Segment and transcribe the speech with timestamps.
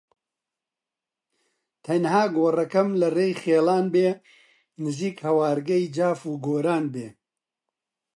[1.85, 4.09] تەنها گۆڕەکەم لە ڕێی خیڵان بێ
[4.83, 7.07] نزیک هەوارگەی جاف و کۆران بێ